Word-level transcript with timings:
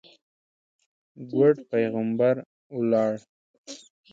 ګوډ 1.29 1.55
پېغمبر 1.69 2.35
ولاړ. 2.75 3.13